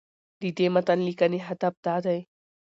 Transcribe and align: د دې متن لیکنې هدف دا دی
د 0.41 0.43
دې 0.57 0.67
متن 0.73 0.99
لیکنې 1.07 1.39
هدف 1.47 1.73
دا 1.85 1.95
دی 2.05 2.19